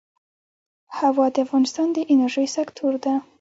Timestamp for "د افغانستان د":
1.35-1.97